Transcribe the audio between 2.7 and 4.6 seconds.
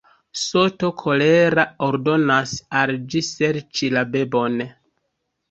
al ĝi serĉi la bebon.